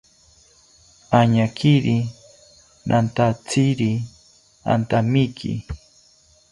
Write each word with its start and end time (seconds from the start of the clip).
Añakiri 1.19 1.97
nantatziri 2.87 3.89
antamiki 4.73 5.51